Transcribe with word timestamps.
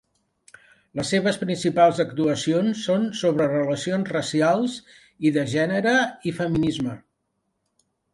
Les 0.99 1.09
seves 1.15 1.35
principals 1.41 1.99
actuacions 2.03 2.79
són 2.89 3.05
sobre 3.19 3.47
relacions 3.51 4.09
racials 4.15 4.79
i 5.31 5.33
de 5.37 5.45
gènere 5.53 5.93
i 6.31 6.35
feminisme. 6.39 6.97